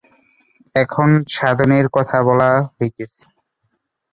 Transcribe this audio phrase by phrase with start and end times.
[0.75, 3.23] এখন সাধনের কথা বলা হইতেছে।